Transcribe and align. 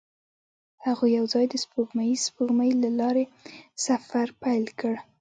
هغوی 0.85 1.11
یوځای 1.19 1.45
د 1.49 1.53
سپوږمیز 1.63 2.19
سپوږمۍ 2.27 2.71
له 2.83 2.89
لارې 2.99 3.23
سفر 3.85 4.27
پیل 4.43 4.65
کړ. 4.79 4.93